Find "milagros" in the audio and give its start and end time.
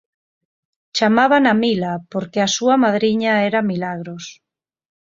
3.71-4.25